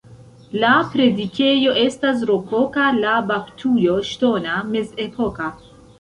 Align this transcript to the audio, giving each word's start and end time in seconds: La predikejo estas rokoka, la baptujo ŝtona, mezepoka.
La 0.61 0.69
predikejo 0.93 1.75
estas 1.81 2.25
rokoka, 2.29 2.87
la 3.03 3.11
baptujo 3.33 3.99
ŝtona, 4.13 4.57
mezepoka. 4.73 5.53